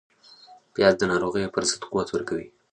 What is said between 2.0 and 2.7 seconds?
ورکوي